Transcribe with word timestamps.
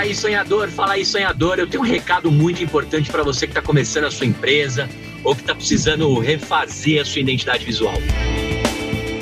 Fala 0.00 0.08
aí, 0.08 0.14
sonhador, 0.14 0.68
fala 0.70 0.92
aí, 0.94 1.04
sonhador. 1.04 1.58
Eu 1.58 1.66
tenho 1.66 1.82
um 1.82 1.86
recado 1.86 2.32
muito 2.32 2.64
importante 2.64 3.10
para 3.10 3.22
você 3.22 3.46
que 3.46 3.50
está 3.50 3.60
começando 3.60 4.04
a 4.04 4.10
sua 4.10 4.24
empresa 4.24 4.88
ou 5.22 5.34
que 5.34 5.42
está 5.42 5.54
precisando 5.54 6.18
refazer 6.18 7.02
a 7.02 7.04
sua 7.04 7.20
identidade 7.20 7.66
visual. 7.66 7.92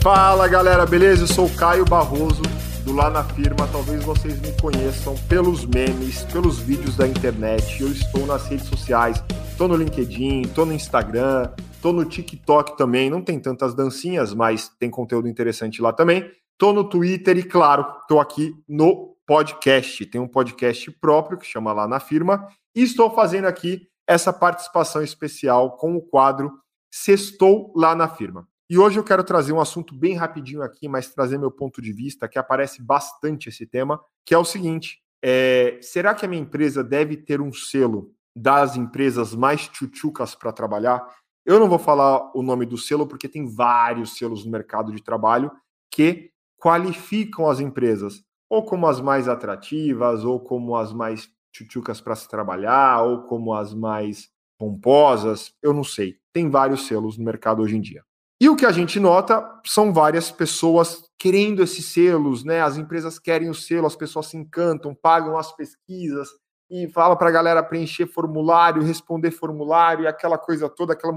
Fala 0.00 0.48
galera, 0.48 0.86
beleza? 0.86 1.24
Eu 1.24 1.26
sou 1.26 1.44
o 1.46 1.50
Caio 1.50 1.84
Barroso 1.84 2.40
do 2.84 2.94
Lá 2.94 3.10
na 3.10 3.24
Firma. 3.24 3.68
Talvez 3.70 4.02
vocês 4.04 4.40
me 4.40 4.52
conheçam 4.52 5.14
pelos 5.28 5.66
memes, 5.66 6.22
pelos 6.32 6.58
vídeos 6.58 6.96
da 6.96 7.06
internet. 7.06 7.82
Eu 7.82 7.90
estou 7.90 8.24
nas 8.24 8.46
redes 8.46 8.66
sociais, 8.66 9.22
estou 9.62 9.78
no 9.78 9.84
LinkedIn, 9.84 10.40
estou 10.40 10.66
no 10.66 10.72
Instagram, 10.72 11.48
estou 11.72 11.92
no 11.92 12.04
TikTok 12.04 12.76
também. 12.76 13.08
Não 13.08 13.22
tem 13.22 13.38
tantas 13.38 13.76
dancinhas, 13.76 14.34
mas 14.34 14.68
tem 14.68 14.90
conteúdo 14.90 15.28
interessante 15.28 15.80
lá 15.80 15.92
também. 15.92 16.28
Estou 16.50 16.72
no 16.72 16.82
Twitter 16.82 17.38
e, 17.38 17.44
claro, 17.44 17.86
estou 18.00 18.18
aqui 18.18 18.56
no 18.68 19.16
podcast. 19.24 20.04
Tem 20.06 20.20
um 20.20 20.26
podcast 20.26 20.90
próprio 20.90 21.38
que 21.38 21.46
chama 21.46 21.72
Lá 21.72 21.86
na 21.86 22.00
Firma 22.00 22.48
e 22.74 22.82
estou 22.82 23.14
fazendo 23.14 23.44
aqui 23.44 23.86
essa 24.04 24.32
participação 24.32 25.00
especial 25.00 25.76
com 25.76 25.94
o 25.94 26.02
quadro 26.02 26.50
Sextou 26.92 27.72
lá 27.76 27.94
na 27.94 28.08
firma. 28.08 28.48
E 28.68 28.76
hoje 28.76 28.98
eu 28.98 29.04
quero 29.04 29.22
trazer 29.22 29.52
um 29.52 29.60
assunto 29.60 29.94
bem 29.94 30.16
rapidinho 30.16 30.62
aqui, 30.62 30.88
mas 30.88 31.14
trazer 31.14 31.38
meu 31.38 31.52
ponto 31.52 31.80
de 31.80 31.92
vista, 31.92 32.26
que 32.26 32.38
aparece 32.38 32.82
bastante 32.82 33.48
esse 33.48 33.64
tema, 33.64 34.00
que 34.26 34.34
é 34.34 34.38
o 34.38 34.44
seguinte: 34.44 34.98
é, 35.24 35.78
será 35.80 36.16
que 36.16 36.26
a 36.26 36.28
minha 36.28 36.42
empresa 36.42 36.82
deve 36.82 37.16
ter 37.16 37.40
um 37.40 37.52
selo 37.52 38.12
das 38.34 38.76
empresas 38.76 39.34
mais 39.34 39.68
tchutchucas 39.68 40.34
para 40.34 40.52
trabalhar? 40.52 41.06
Eu 41.44 41.58
não 41.58 41.68
vou 41.68 41.78
falar 41.78 42.30
o 42.36 42.42
nome 42.42 42.64
do 42.64 42.78
selo, 42.78 43.06
porque 43.06 43.28
tem 43.28 43.46
vários 43.46 44.16
selos 44.16 44.44
no 44.44 44.50
mercado 44.50 44.92
de 44.92 45.02
trabalho 45.02 45.50
que 45.90 46.30
qualificam 46.56 47.48
as 47.48 47.58
empresas 47.58 48.22
ou 48.48 48.64
como 48.64 48.86
as 48.86 49.00
mais 49.00 49.28
atrativas, 49.28 50.24
ou 50.24 50.38
como 50.38 50.76
as 50.76 50.92
mais 50.92 51.28
tchutchucas 51.52 52.00
para 52.00 52.14
se 52.14 52.28
trabalhar 52.28 53.02
ou 53.02 53.22
como 53.22 53.54
as 53.54 53.74
mais 53.74 54.30
pomposas, 54.58 55.54
eu 55.62 55.72
não 55.72 55.82
sei. 55.82 56.18
Tem 56.32 56.48
vários 56.48 56.86
selos 56.86 57.18
no 57.18 57.24
mercado 57.24 57.62
hoje 57.62 57.76
em 57.76 57.80
dia. 57.80 58.04
E 58.40 58.48
o 58.48 58.56
que 58.56 58.66
a 58.66 58.72
gente 58.72 59.00
nota 59.00 59.42
são 59.64 59.92
várias 59.92 60.30
pessoas 60.30 61.04
querendo 61.18 61.62
esses 61.62 61.86
selos, 61.86 62.44
né? 62.44 62.60
As 62.60 62.76
empresas 62.76 63.18
querem 63.18 63.48
o 63.48 63.54
selo, 63.54 63.86
as 63.86 63.96
pessoas 63.96 64.26
se 64.26 64.36
encantam, 64.36 64.94
pagam 64.94 65.38
as 65.38 65.50
pesquisas 65.54 66.28
e 66.74 66.88
fala 66.88 67.14
para 67.14 67.28
a 67.28 67.32
galera 67.32 67.62
preencher 67.62 68.06
formulário, 68.06 68.82
responder 68.82 69.30
formulário, 69.30 70.08
aquela 70.08 70.38
coisa 70.38 70.70
toda, 70.70 70.94
aquela 70.94 71.12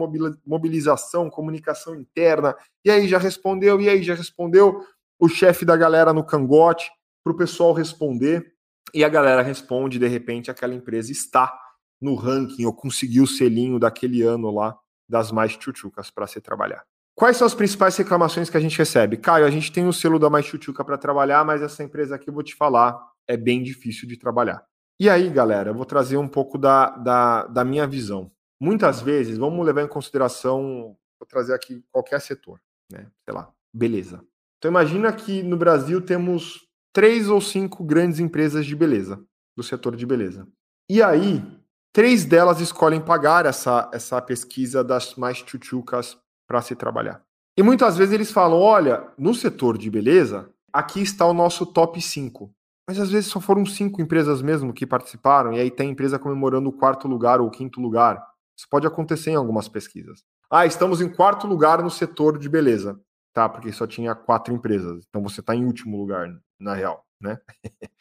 mobilização, 0.45 1.29
comunicação 1.29 1.95
interna. 1.95 2.53
E 2.83 2.91
aí 2.91 3.07
já 3.07 3.17
respondeu, 3.17 3.79
e 3.79 3.87
aí 3.87 4.03
já 4.03 4.15
respondeu 4.15 4.85
o 5.17 5.29
chefe 5.29 5.63
da 5.63 5.77
galera 5.77 6.11
no 6.11 6.25
cangote 6.25 6.91
para 7.23 7.31
o 7.31 7.37
pessoal 7.37 7.71
responder 7.71 8.53
e 8.93 9.01
a 9.01 9.07
galera 9.07 9.41
responde, 9.41 9.97
de 9.97 10.07
repente, 10.07 10.51
aquela 10.51 10.73
empresa 10.73 11.09
está 11.09 11.57
no 12.01 12.15
ranking 12.15 12.65
ou 12.65 12.73
conseguiu 12.73 13.23
o 13.23 13.27
selinho 13.27 13.79
daquele 13.79 14.23
ano 14.23 14.51
lá 14.51 14.77
das 15.07 15.31
mais 15.31 15.53
chuchucas 15.53 16.11
para 16.11 16.27
se 16.27 16.41
trabalhar. 16.41 16.83
Quais 17.15 17.37
são 17.37 17.47
as 17.47 17.55
principais 17.55 17.95
reclamações 17.95 18.49
que 18.49 18.57
a 18.57 18.59
gente 18.59 18.77
recebe? 18.77 19.15
Caio, 19.15 19.45
a 19.45 19.49
gente 19.49 19.71
tem 19.71 19.87
o 19.87 19.93
selo 19.93 20.19
da 20.19 20.29
mais 20.29 20.45
chuchuca 20.45 20.83
para 20.83 20.97
trabalhar, 20.97 21.45
mas 21.45 21.61
essa 21.61 21.81
empresa 21.81 22.15
aqui, 22.15 22.29
eu 22.29 22.33
vou 22.33 22.43
te 22.43 22.53
falar, 22.53 22.99
é 23.25 23.37
bem 23.37 23.63
difícil 23.63 24.05
de 24.05 24.17
trabalhar. 24.17 24.61
E 24.99 25.09
aí, 25.09 25.29
galera, 25.29 25.71
eu 25.71 25.75
vou 25.75 25.85
trazer 25.85 26.17
um 26.17 26.27
pouco 26.27 26.57
da, 26.57 26.89
da, 26.91 27.47
da 27.47 27.65
minha 27.65 27.85
visão. 27.85 28.31
Muitas 28.59 29.01
vezes, 29.01 29.37
vamos 29.37 29.65
levar 29.65 29.83
em 29.83 29.87
consideração, 29.87 30.95
vou 31.19 31.27
trazer 31.27 31.53
aqui 31.53 31.83
qualquer 31.91 32.21
setor, 32.21 32.61
né? 32.91 33.07
Sei 33.25 33.33
lá, 33.33 33.51
beleza. 33.73 34.23
Então 34.57 34.71
imagina 34.71 35.11
que 35.11 35.43
no 35.43 35.57
Brasil 35.57 36.01
temos 36.01 36.65
três 36.93 37.27
ou 37.27 37.41
cinco 37.41 37.83
grandes 37.83 38.19
empresas 38.19 38.65
de 38.65 38.73
beleza, 38.73 39.21
do 39.55 39.61
setor 39.61 39.97
de 39.97 40.05
beleza. 40.05 40.47
E 40.89 41.03
aí, 41.03 41.43
três 41.91 42.23
delas 42.23 42.61
escolhem 42.61 43.01
pagar 43.01 43.45
essa, 43.45 43.89
essa 43.93 44.21
pesquisa 44.21 44.81
das 44.81 45.15
mais 45.15 45.41
tchutchucas 45.43 46.17
para 46.47 46.61
se 46.61 46.73
trabalhar. 46.73 47.21
E 47.57 47.63
muitas 47.63 47.97
vezes 47.97 48.13
eles 48.13 48.31
falam: 48.31 48.59
olha, 48.59 49.11
no 49.17 49.33
setor 49.35 49.77
de 49.77 49.89
beleza, 49.89 50.49
aqui 50.71 51.01
está 51.01 51.25
o 51.25 51.33
nosso 51.33 51.65
top 51.65 52.01
5. 52.01 52.49
Mas 52.87 52.99
às 52.99 53.09
vezes 53.09 53.29
só 53.29 53.39
foram 53.39 53.65
cinco 53.65 54.01
empresas 54.01 54.41
mesmo 54.41 54.73
que 54.73 54.85
participaram, 54.85 55.53
e 55.53 55.59
aí 55.59 55.71
tem 55.71 55.89
empresa 55.89 56.19
comemorando 56.19 56.69
o 56.69 56.73
quarto 56.73 57.07
lugar 57.07 57.41
ou 57.41 57.47
o 57.47 57.51
quinto 57.51 57.81
lugar. 57.81 58.23
Isso 58.57 58.67
pode 58.69 58.85
acontecer 58.85 59.31
em 59.31 59.35
algumas 59.35 59.67
pesquisas. 59.67 60.23
Ah, 60.49 60.65
estamos 60.65 61.01
em 61.01 61.09
quarto 61.09 61.47
lugar 61.47 61.81
no 61.81 61.89
setor 61.89 62.37
de 62.37 62.47
beleza. 62.47 62.99
Tá, 63.33 63.49
porque 63.49 63.69
só 63.73 63.85
tinha 63.85 64.15
quatro 64.15 64.53
empresas. 64.53 65.03
Então 65.09 65.21
você 65.21 65.41
está 65.41 65.53
em 65.53 65.65
último 65.65 65.97
lugar 65.97 66.29
na 66.57 66.73
real, 66.73 67.05
né? 67.19 67.37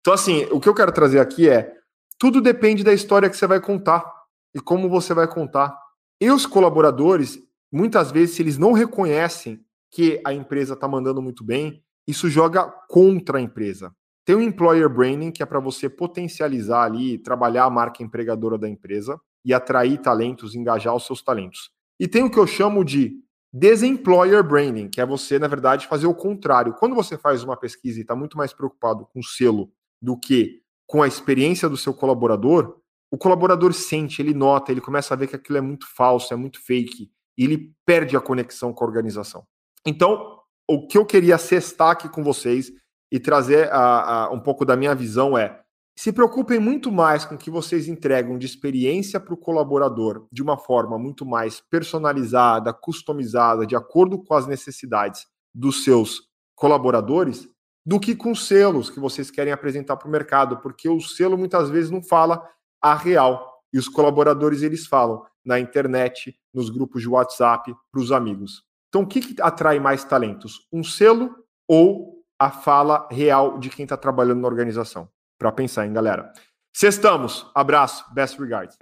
então, 0.00 0.14
assim, 0.14 0.44
o 0.50 0.58
que 0.58 0.68
eu 0.68 0.74
quero 0.74 0.92
trazer 0.92 1.20
aqui 1.20 1.46
é: 1.46 1.74
tudo 2.18 2.40
depende 2.40 2.82
da 2.82 2.94
história 2.94 3.28
que 3.28 3.36
você 3.36 3.46
vai 3.46 3.60
contar 3.60 4.10
e 4.54 4.60
como 4.60 4.88
você 4.88 5.12
vai 5.12 5.28
contar. 5.28 5.78
E 6.18 6.30
os 6.30 6.46
colaboradores, 6.46 7.38
muitas 7.70 8.10
vezes, 8.10 8.36
se 8.36 8.42
eles 8.42 8.56
não 8.56 8.72
reconhecem 8.72 9.62
que 9.90 10.22
a 10.24 10.32
empresa 10.32 10.72
está 10.72 10.88
mandando 10.88 11.20
muito 11.20 11.44
bem, 11.44 11.84
isso 12.06 12.30
joga 12.30 12.64
contra 12.88 13.38
a 13.38 13.42
empresa. 13.42 13.94
Tem 14.28 14.36
o 14.36 14.42
employer 14.42 14.90
branding, 14.90 15.30
que 15.30 15.42
é 15.42 15.46
para 15.46 15.58
você 15.58 15.88
potencializar 15.88 16.82
ali, 16.82 17.16
trabalhar 17.16 17.64
a 17.64 17.70
marca 17.70 18.02
empregadora 18.02 18.58
da 18.58 18.68
empresa 18.68 19.18
e 19.42 19.54
atrair 19.54 19.96
talentos, 20.02 20.54
engajar 20.54 20.94
os 20.94 21.06
seus 21.06 21.22
talentos. 21.22 21.70
E 21.98 22.06
tem 22.06 22.22
o 22.22 22.30
que 22.30 22.38
eu 22.38 22.46
chamo 22.46 22.84
de 22.84 23.22
Desemployer 23.50 24.44
branding, 24.46 24.90
que 24.90 25.00
é 25.00 25.06
você, 25.06 25.38
na 25.38 25.48
verdade, 25.48 25.86
fazer 25.86 26.06
o 26.06 26.14
contrário. 26.14 26.74
Quando 26.74 26.94
você 26.94 27.16
faz 27.16 27.42
uma 27.42 27.56
pesquisa 27.56 28.00
e 28.00 28.02
está 28.02 28.14
muito 28.14 28.36
mais 28.36 28.52
preocupado 28.52 29.06
com 29.06 29.20
o 29.20 29.24
selo 29.24 29.72
do 29.98 30.14
que 30.14 30.60
com 30.86 31.02
a 31.02 31.08
experiência 31.08 31.66
do 31.66 31.78
seu 31.78 31.94
colaborador, 31.94 32.76
o 33.10 33.16
colaborador 33.16 33.72
sente, 33.72 34.20
ele 34.20 34.34
nota, 34.34 34.70
ele 34.70 34.82
começa 34.82 35.14
a 35.14 35.16
ver 35.16 35.28
que 35.28 35.36
aquilo 35.36 35.56
é 35.56 35.62
muito 35.62 35.86
falso, 35.96 36.34
é 36.34 36.36
muito 36.36 36.62
fake, 36.62 37.10
e 37.38 37.44
ele 37.44 37.74
perde 37.86 38.14
a 38.14 38.20
conexão 38.20 38.74
com 38.74 38.84
a 38.84 38.88
organização. 38.88 39.46
Então, 39.86 40.38
o 40.68 40.86
que 40.86 40.98
eu 40.98 41.06
queria 41.06 41.38
cestar 41.38 41.92
aqui 41.92 42.10
com 42.10 42.22
vocês 42.22 42.70
e 43.10 43.18
trazer 43.18 43.72
a, 43.72 44.24
a, 44.24 44.30
um 44.30 44.40
pouco 44.40 44.64
da 44.64 44.76
minha 44.76 44.94
visão 44.94 45.36
é 45.36 45.60
se 45.98 46.12
preocupem 46.12 46.60
muito 46.60 46.92
mais 46.92 47.24
com 47.24 47.34
o 47.34 47.38
que 47.38 47.50
vocês 47.50 47.88
entregam 47.88 48.38
de 48.38 48.46
experiência 48.46 49.18
para 49.18 49.34
o 49.34 49.36
colaborador 49.36 50.28
de 50.30 50.40
uma 50.42 50.56
forma 50.56 50.96
muito 50.96 51.26
mais 51.26 51.60
personalizada, 51.60 52.72
customizada, 52.72 53.66
de 53.66 53.74
acordo 53.74 54.22
com 54.22 54.32
as 54.34 54.46
necessidades 54.46 55.26
dos 55.52 55.82
seus 55.82 56.28
colaboradores, 56.54 57.48
do 57.84 57.98
que 57.98 58.14
com 58.14 58.32
selos 58.32 58.90
que 58.90 59.00
vocês 59.00 59.28
querem 59.28 59.52
apresentar 59.52 59.96
para 59.96 60.06
o 60.06 60.10
mercado, 60.10 60.58
porque 60.58 60.88
o 60.88 61.00
selo 61.00 61.36
muitas 61.36 61.68
vezes 61.68 61.90
não 61.90 62.02
fala 62.02 62.48
a 62.80 62.94
real 62.94 63.60
e 63.72 63.78
os 63.78 63.88
colaboradores 63.88 64.62
eles 64.62 64.86
falam 64.86 65.24
na 65.44 65.58
internet, 65.58 66.38
nos 66.54 66.70
grupos 66.70 67.02
de 67.02 67.08
WhatsApp, 67.08 67.74
para 67.90 68.00
os 68.00 68.12
amigos. 68.12 68.62
Então, 68.88 69.02
o 69.02 69.06
que, 69.06 69.20
que 69.20 69.42
atrai 69.42 69.80
mais 69.80 70.04
talentos? 70.04 70.66
Um 70.72 70.84
selo 70.84 71.34
ou 71.66 72.17
a 72.38 72.50
fala 72.50 73.08
real 73.10 73.58
de 73.58 73.68
quem 73.68 73.84
está 73.84 73.96
trabalhando 73.96 74.40
na 74.40 74.48
organização? 74.48 75.08
para 75.38 75.52
pensar, 75.52 75.86
hein, 75.86 75.92
galera? 75.92 76.32
Sextamos. 76.72 77.46
Abraço. 77.54 78.04
Best 78.12 78.40
regards. 78.40 78.76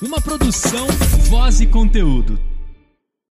Uma 0.00 0.20
produção, 0.20 0.86
voz 1.28 1.60
e 1.60 1.66
conteúdo. 1.66 2.38